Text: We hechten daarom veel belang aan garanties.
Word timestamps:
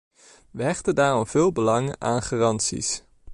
We 0.51 0.63
hechten 0.63 0.95
daarom 0.95 1.27
veel 1.27 1.51
belang 1.51 1.93
aan 1.99 2.21
garanties. 2.21 3.03